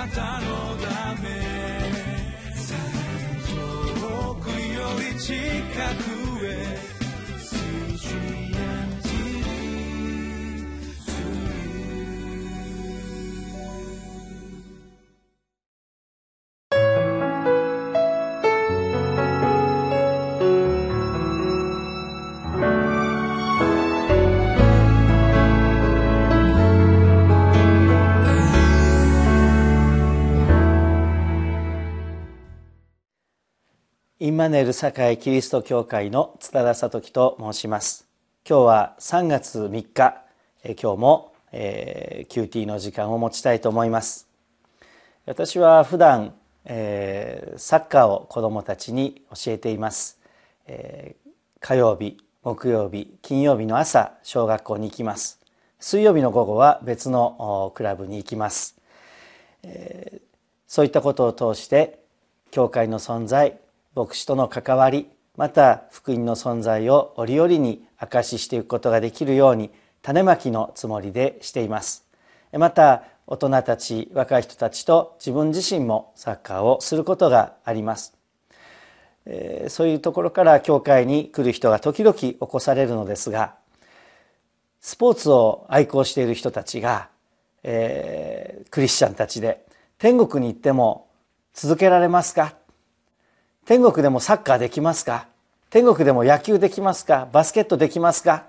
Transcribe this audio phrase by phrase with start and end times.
[0.00, 1.28] なたのため。
[3.50, 8.39] 遠くより近くへ。
[34.30, 38.06] インマネル堺キリスト教会の津田聡樹と申します。
[38.48, 40.22] 今日は3月3日。
[40.62, 44.28] え今日も、えー、QT の時間を持ちたいと思います。
[45.26, 50.20] 私は普段、えー、サッカーを子どもたちに教えています、
[50.68, 55.40] えー、火曜日木曜日金曜日の朝小学校に行きます。
[55.80, 58.76] 水曜日の午後は別のクラブに行きます、
[59.64, 60.20] えー、
[60.68, 61.98] そういったことを通して
[62.52, 63.58] 教会の存在
[63.94, 69.70] 牧師との関わりまた福音の存在を折々に証ししていくことができるように
[70.02, 72.04] 種まきのつもりでしています。
[72.52, 78.16] また大人たち若い人たちと自分自身もサッカーをすることがあります。
[79.68, 83.54] そういうところから教会に来る人が時々起こされるのですが
[84.80, 87.10] スポーツを愛好している人たちが、
[87.62, 89.64] えー、クリスチャンたちで
[89.98, 91.08] 天国に行っても
[91.52, 92.54] 続けられますか？
[93.66, 95.28] 天国でもサッカーできますか？
[95.70, 97.28] 天国でも野球できますか？
[97.32, 98.46] バスケットできますか？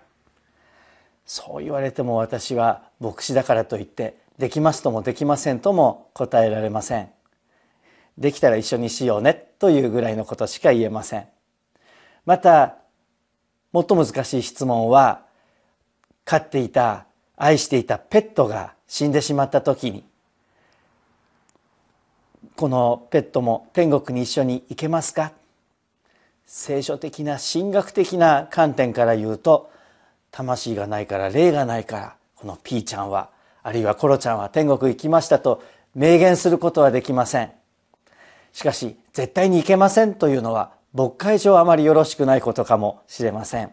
[1.26, 7.09] そう言われても私は牧師だからといってできますともできませんとも答えられません。
[8.17, 11.28] できたら一緒にしようねというぐらいのことしか言えません。
[12.26, 12.78] また
[13.72, 15.22] もっと難しい質問は
[16.26, 17.06] 飼っていた
[17.38, 20.04] 愛していたペットが死んでしまった時に
[22.55, 25.31] このペットも天国に一緒に行けますか？
[26.45, 29.71] 聖書的な神学的な観点から言うと
[30.31, 33.30] 魂がないから霊がないからこのピーちゃんは
[33.64, 35.64] あるいはコロちゃんは天国行きましたと
[35.95, 37.52] 明言することはできません。
[38.53, 43.71] しかし絶対に行けませんというのは牧会上あまりよろしくないことかもしれません、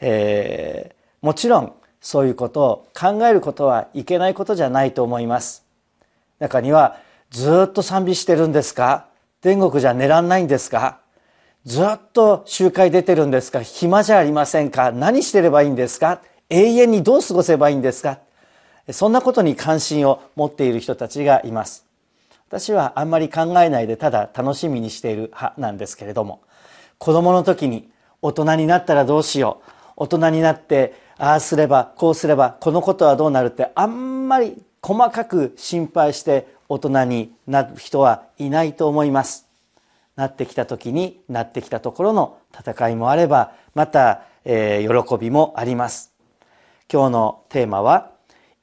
[0.00, 5.64] えー、もちろんそういうことを考えることはいけないことじゃないと思います。
[6.38, 7.00] 中には
[7.30, 9.06] ずっと賛美してるんですか？
[9.40, 11.00] 天国じゃ寝らんないんですか？
[11.64, 13.62] ずっと集会出てるんですか？
[13.62, 14.92] 暇じゃありませんか？
[14.92, 16.20] 何してればいいんですか？
[16.48, 18.20] 永遠にどう過ごせばいいんですか？
[18.90, 21.84] そんなことに関心を持っている人たちがいます。
[22.48, 26.42] 私はあんまり考えないでただ楽しみにしている派なんですけれども。
[26.98, 27.90] 子供の時に
[28.22, 29.70] 大人になったらどうしよう。
[29.96, 39.46] 大人になってああすればこうすればこのことはどうなるってあんまり細かく心配して大人になる人はいないと思います。
[40.16, 46.12] なってきた時になってきたところの戦いもあればまた、えー、喜びもあります。
[46.92, 48.12] 今日のテーマは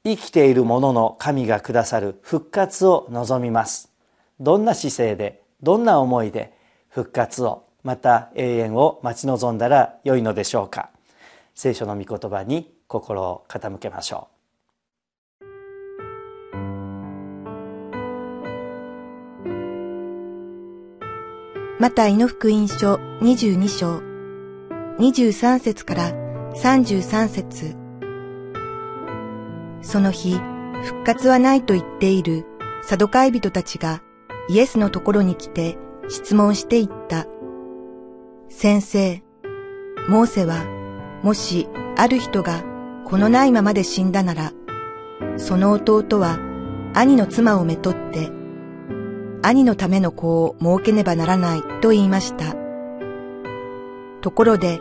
[0.04, 3.90] 生きている者のの神がくださる復活を望みます。
[4.40, 6.52] どんな姿勢でどんな思いで
[6.88, 10.90] 復活をまた永遠を待ち望んだらよいのでしょうか。
[11.54, 14.33] 聖書の御言葉に心を傾けましょう。
[21.80, 23.98] マタイの福音書22章
[24.98, 26.12] 23節から
[26.54, 27.76] 33節
[29.82, 30.38] その日、
[30.84, 32.46] 復活はないと言っている
[32.84, 34.02] サドカイ人たちが
[34.48, 35.76] イエスのところに来て
[36.08, 37.26] 質問していった。
[38.48, 39.24] 先生、
[40.08, 40.64] モーセは
[41.24, 42.62] もしある人が
[43.04, 44.52] このないままで死んだなら、
[45.38, 46.38] その弟は
[46.94, 48.30] 兄の妻をめとって
[49.46, 52.56] 兄のための子を設けねばならないと言いました。
[54.22, 54.80] ところで、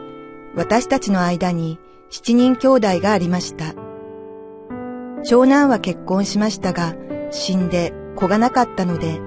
[0.55, 1.79] 私たちの間に
[2.09, 3.73] 七人兄弟がありました。
[5.25, 6.95] 長男は結婚しましたが、
[7.29, 9.19] 死んで子がなかったので、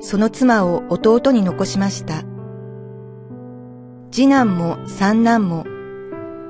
[0.00, 2.24] その妻を弟に残しました。
[4.10, 5.64] 次男も三男も、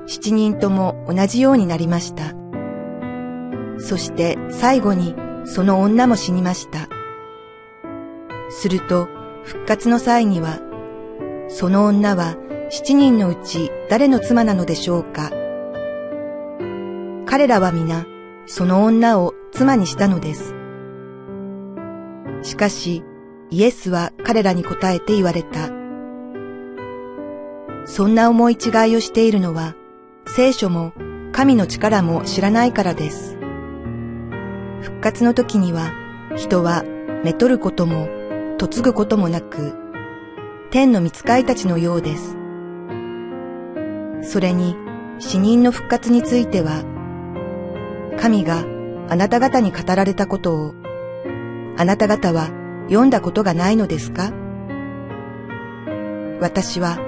[0.07, 2.33] 七人とも同じようになりました。
[3.77, 5.15] そして最後に
[5.45, 6.90] その女も死にました。
[8.51, 9.07] すると
[9.43, 10.59] 復活の際には、
[11.47, 12.35] その女は
[12.69, 15.31] 七人のうち誰の妻なのでしょうか
[17.25, 18.05] 彼らは皆
[18.45, 20.53] その女を妻にしたのです。
[22.43, 23.03] しかし
[23.49, 25.69] イエスは彼らに答えて言われた。
[27.85, 29.75] そんな思い違いをしているのは
[30.27, 30.93] 聖書も
[31.31, 33.37] 神の力も知らないからです。
[34.81, 35.91] 復活の時には
[36.35, 36.83] 人は
[37.23, 38.07] めとることも
[38.61, 39.73] 嫁ぐこともなく、
[40.69, 42.37] 天の御使いたちのようです。
[44.21, 44.75] それに
[45.17, 46.83] 死人の復活については、
[48.19, 48.63] 神が
[49.09, 50.75] あなた方に語られたことを、
[51.75, 52.51] あなた方は
[52.87, 54.31] 読んだことがないのですか？
[56.39, 56.99] 私は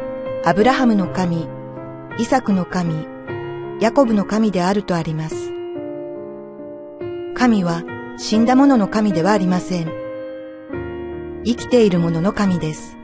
[0.43, 1.47] アブラハムの神、
[2.17, 3.07] イサクの神、
[3.79, 5.51] ヤコブの神であるとあります。
[7.35, 7.83] 神は
[8.17, 10.02] 死んだ者の神ではありません。
[11.45, 12.97] 生きている者の神です。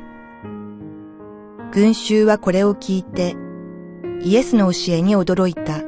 [1.73, 3.35] 群衆はこれを聞いて、
[4.21, 5.79] イエスの教えに驚いた。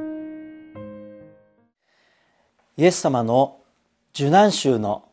[2.75, 3.61] イエス様の
[4.13, 5.05] 受難衆の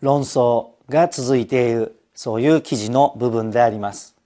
[0.00, 4.16] 論争が続いている、そういう記事の部分であります。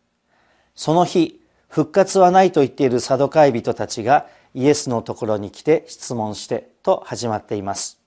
[0.77, 7.99] その日、復活はないと言っているサドカイ人たちがイエスのところに来て質問してと始まっています。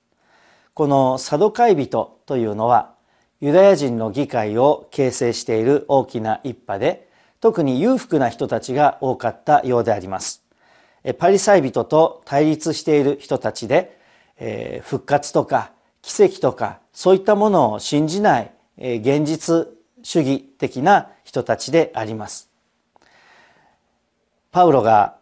[0.73, 2.92] このサドカイ人というのは
[3.43, 7.09] ユダヤ人の議会を形成している大きな一派で
[7.41, 10.45] 特に裕福な人たちが多かったようであります。
[11.17, 13.99] パリサイ人と対立している人たちで、
[14.37, 19.67] えー、復活とか奇跡とかそういったものを信じない、えー、現実
[20.03, 22.49] 主義的な人たちであります。
[24.53, 25.17] パウロが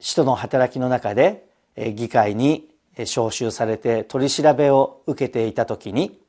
[0.00, 1.46] 使徒の働きの中で
[1.76, 6.24] 議会に招集されて取り調べを受けていた時に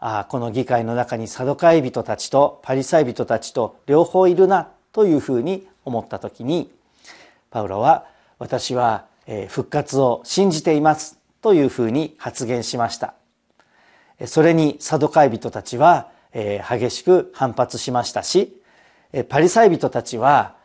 [0.00, 6.70] あこの議会の中にサドカイ人たちとパリサイ人たちと両方いるなというふうに思った時に
[7.50, 8.06] パウロは
[8.38, 9.06] 私は
[9.48, 13.14] 復活を信じていますというふうに発言しました。
[14.26, 18.60] それにサドカイ人たちは激しく反発しましたし
[19.28, 20.56] パリサイ人たちは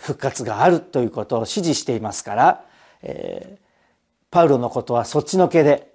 [0.00, 2.64] 復活があるということを支持していますから
[4.30, 5.89] パウロのことはそっちのけで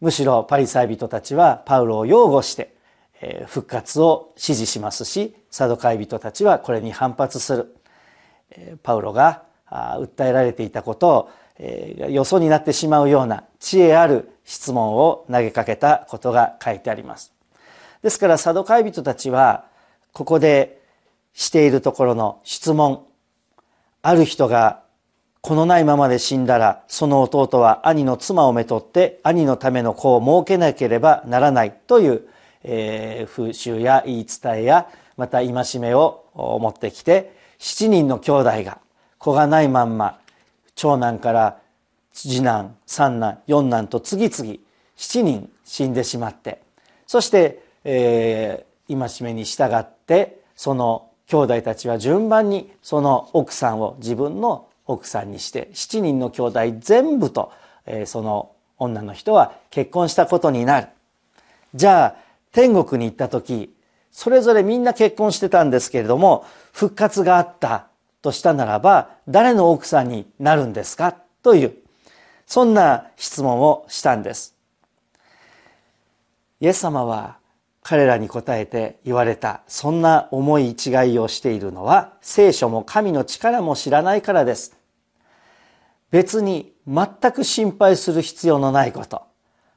[0.00, 2.74] むしろパリサイ人たちはパウロを擁護して、
[3.46, 7.76] 復活を支持しますしサドカイ人たちはこれに反発する、
[8.82, 17.32] パウロが訴えられていたことを、よそになってしまうような知恵ある質問を投げかけたことが書いてあります。
[18.02, 19.64] ですからサドカイ人たちは
[20.12, 20.82] ここで
[21.32, 23.06] しているところの質問
[24.02, 24.83] ある人が
[25.46, 32.22] このないままで死んだら、その弟は兄の妻をめとって、兄のための子を設けなければならないという、
[32.62, 34.88] えー、風習や言い伝えや、
[35.18, 38.78] また戒めを持ってきて、七人の兄弟が
[39.18, 40.18] 子がないまんま、
[40.76, 41.58] 長男から
[42.14, 44.56] 次男、三男、四男と次々、
[44.96, 46.62] 七人死んでしまって、
[47.06, 57.52] そして、えー、戒めに従って、その兄弟たちは順番にその奥さんを自分の奥さんにして7人の兄弟全部と、
[57.86, 60.88] え、その女の人は結婚したことになる。
[61.74, 62.16] じゃあ
[62.52, 63.74] 天国に行った時
[64.12, 67.88] それぞれみんな結婚してたんですけれども復活があった
[68.22, 71.16] としたならば誰の奥さんになるんですか？
[71.42, 71.74] という
[72.46, 74.54] そんな質問をしたんです。
[76.60, 77.38] イエス様は
[77.84, 84.76] 彼らに答えて言われたそんな重い違いをしているのは聖書も神の力も知らないからです。
[86.10, 89.22] 別に全く心配する必要のないこと。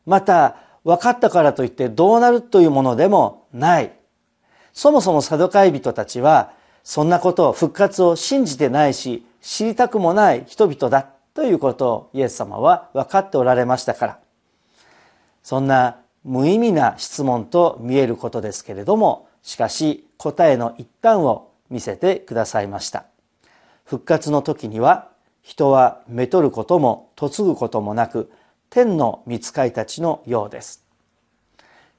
[0.06, 0.56] また
[0.86, 3.92] 分かったからといってどうなるというものでもない。
[4.72, 6.54] そもそもサドカイ人たちは
[6.86, 14.20] そんなことを復活を信じてないし知りたくもない人々だということをイエス様は分かっておられましたから。
[15.44, 23.06] そんな無意味な質問と見えることですけれどもしかし答えの一端を見せてくださいました。
[23.86, 25.08] 復活の時には
[25.42, 28.30] 人はめとることも嫁ぐこともなく
[28.70, 30.84] 天の御使いたちのようです。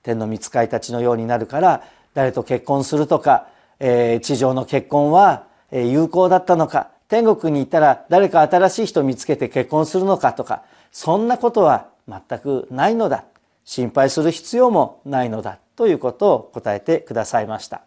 [0.02, 1.82] 天の御使いたちのようになるから
[2.12, 3.48] 誰と結婚するとか、
[3.80, 13.24] えー、地上の結婚は有効だったのか天国に行ったら誰か新しい人見つけて結婚するのかとかそんなことは全くないのだ。
[13.68, 17.82] 心配する必要もないのだということを答えてくださいました。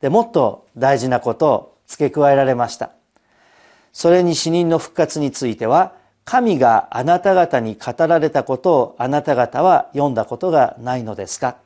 [0.00, 2.92] でもっと大事なことを付け加えられました。
[3.92, 11.56] それに死人の復活については神があなた方に語られたことをあなた方は読んだことがないのですか。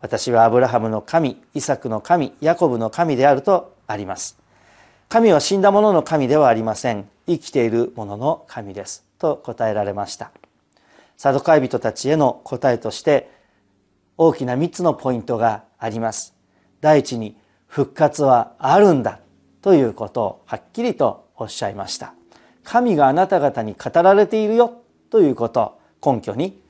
[0.00, 4.38] 私はアブラハムの神イサクの神ヤコブの神であるとあります。
[5.08, 7.08] 神は死んだ者の神ではありません。
[7.26, 9.04] 生きている者の神です。
[9.18, 10.30] と答えられました。
[11.16, 13.30] サドカイ人たちへの答えとして
[14.16, 16.34] 大きな3つのポイントがあります。
[16.80, 19.20] 第一に復活はあるんだ
[19.62, 22.14] ということをはっきりとおっしゃいました。
[22.66, 26.60] 神があなた方に語られているよということを根拠に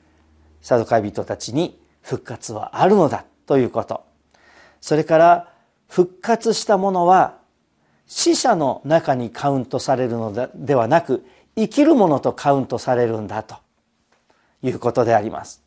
[0.61, 4.03] サドカイ人たちに復活はあるのだということ
[4.79, 5.53] それから
[5.87, 7.37] 復活したものは
[8.05, 11.25] 死者の中にカウントされるのではなく
[11.55, 13.55] 生きるものとカウントされるんだと
[14.61, 15.63] いうことであります。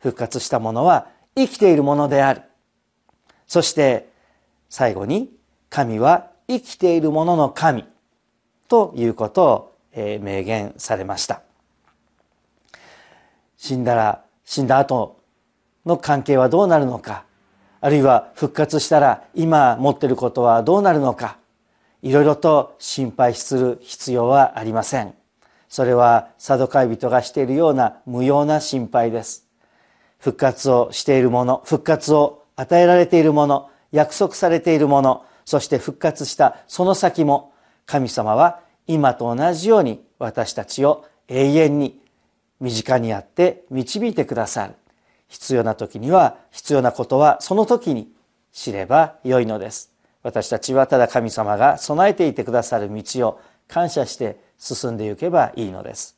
[0.00, 2.42] 復活したものは生きているものである。
[3.46, 4.08] そして
[4.68, 5.30] 最後に
[5.70, 7.84] 神は生きているものの神
[8.68, 11.42] ということを明言されました。
[13.56, 15.20] 死んだら死んだ後
[15.84, 17.24] の関係はどうなるのか。
[17.80, 21.38] あるいは復活したら今持っていることはどうなるのか。
[22.02, 25.14] いろいろと心配する必要はありません。
[25.76, 29.46] それはサドカイ人がしているような無用な心配です。
[30.16, 37.52] 復活をしているもの復活を与えられているもの約束されているものそして復活したその先も
[37.84, 42.00] 神様は今と同じように私たちを永遠に
[42.58, 44.76] 身近にあって導いてくださる。
[45.28, 48.10] 必要な時には必要なことはその時に
[48.50, 49.92] 知ればよいのです。
[50.22, 56.16] 私たちはただ神様が備えていてくださる道を感謝して進んでいけばいいのです。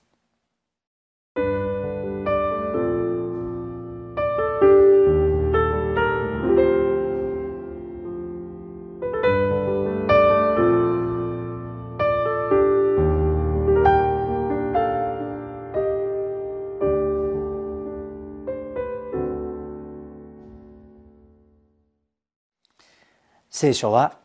[23.50, 24.16] 聖書は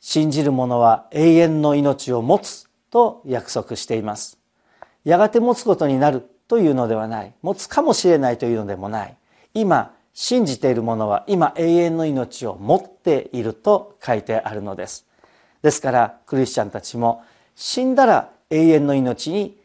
[0.00, 4.38] 信じる者は永遠の命を持つと約束しています。
[5.04, 7.32] やがて持つことになるというのではない。
[7.42, 9.16] 持つかもしれないというのでもない。
[9.54, 15.06] 今信じている者は今永遠の命を持っていると書いてあるのです。
[15.62, 17.22] ですからクリスチャンたちも
[17.54, 19.58] 死んだら永遠の命に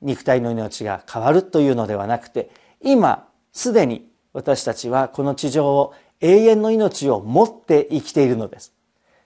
[0.00, 2.50] 肉体の命が変わるというのではなくて
[2.80, 8.72] 今すでに私たちはこの地上を永遠の命を持って生きているのです。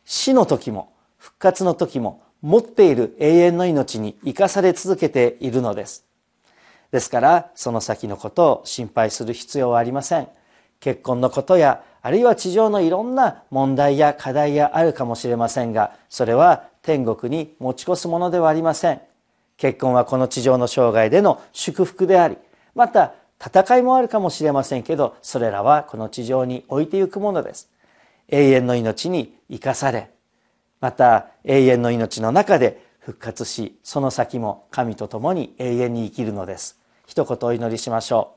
[0.05, 6.05] 死の時も復活の時も持っている永遠の命に生かされ続けているのです。
[6.91, 10.29] ですからその先のことを心配する必要はありません。
[10.79, 19.01] 結婚のことやあるいは地上のいろんな問題や課題があるかもしれませんがそれは天国に持ち越すものではありません。
[19.57, 22.37] 結婚はこの地上の生涯での祝福であり
[22.75, 27.71] また戦いもあるかもしれませんけどそれらはこの地上に置いてゆくものです。
[28.29, 30.11] 永遠の命に生かされ
[30.81, 36.81] また永遠の命の中で復活しその先も神と共に永遠に生きるのです。
[37.07, 38.37] 一言お祈りしましょ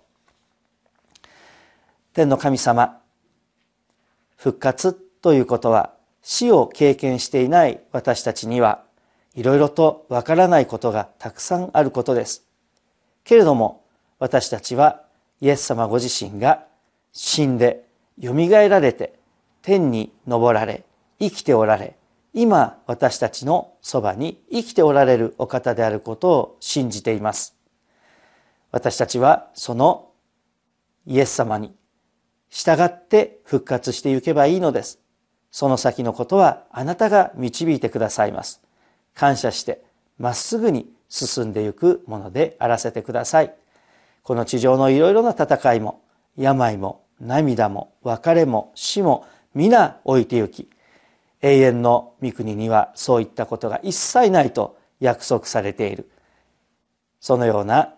[1.23, 1.27] う。
[2.13, 2.99] 天の神様
[4.35, 8.83] 復活ということは死を経験していない私たちには
[9.35, 12.43] いろいろとわからないことがたくさんあることです。
[13.23, 13.83] けれども
[14.19, 15.03] 私たちは
[15.41, 16.65] イエス様ご自身が
[17.11, 17.85] 死んで
[18.17, 19.13] よみがえられて
[19.61, 20.85] 天に昇られ
[21.19, 21.96] 生きておられ
[22.39, 27.57] 今私たちのそばに生きておられるお方であることを信じています。
[28.71, 30.11] 私たちはその
[31.07, 31.75] イエス様に
[32.51, 34.99] 従って復活していけばいいのです。
[35.49, 38.61] その先のことはあなたが導いてくださいます。
[39.15, 39.81] 感謝して
[40.19, 43.55] まっすぐに進んでいくものであらせてください。
[44.21, 46.03] この地上のいろいろな戦いも
[46.37, 49.25] 病も涙も別れも死も
[49.55, 50.69] 皆置いてゆき
[51.41, 56.09] 永遠の御国にはそういったことが一切ないと約束されている。
[57.19, 57.93] そのような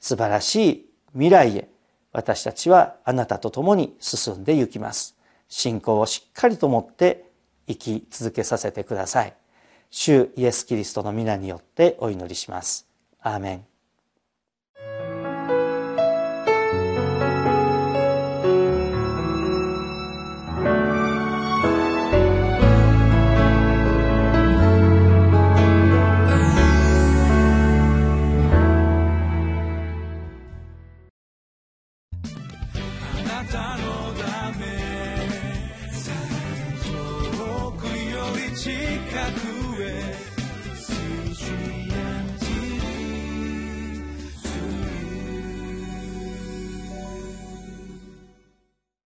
[0.00, 1.68] 素晴らしい未来へ
[2.12, 5.16] 私たちはあなたと共に進んでゆきます。
[5.48, 7.24] 信仰をしっかりと持って
[7.66, 9.34] 生き続けさせてください。
[9.90, 12.86] 主イエス・キリストの皆によってお祈りします。
[13.20, 13.67] アーメン。